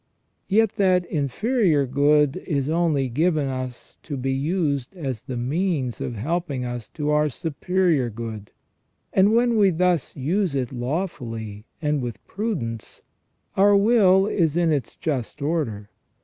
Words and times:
Yet 0.47 0.77
that 0.77 1.05
inferior 1.05 1.85
good 1.85 2.37
is 2.47 2.69
only 2.71 3.07
given 3.07 3.49
us 3.49 3.99
to 4.01 4.17
be 4.17 4.31
used 4.31 4.95
as 4.95 5.21
the 5.21 5.37
means 5.37 6.01
of 6.01 6.15
helping 6.15 6.65
us 6.65 6.89
to 6.97 7.11
our 7.11 7.29
superior 7.29 8.09
good; 8.09 8.51
and 9.13 9.35
when 9.35 9.57
we 9.57 9.69
thus 9.69 10.15
use 10.15 10.55
it 10.55 10.71
lawfully 10.71 11.65
and 11.83 12.01
with 12.01 12.25
prudence, 12.25 13.03
our 13.55 13.77
will 13.77 14.25
is 14.25 14.57
in 14.57 14.71
its 14.71 14.95
just 14.95 15.39
order. 15.39 15.91